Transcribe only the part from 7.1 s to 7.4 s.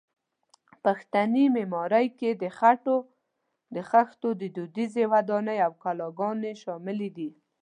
دي.